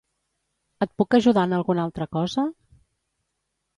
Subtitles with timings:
[0.85, 2.47] Et puc ajudar en alguna altra cosa?